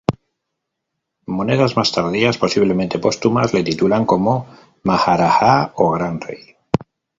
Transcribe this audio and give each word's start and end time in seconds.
Monedas 1.27 1.77
más 1.77 1.91
tardías, 1.91 2.39
posiblemente 2.39 2.97
póstumas, 2.97 3.53
le 3.53 3.63
titulan 3.63 4.07
como 4.07 4.47
maharajá 4.81 5.73
o 5.75 5.91
"Gran 5.91 6.19
Rey". 6.19 6.55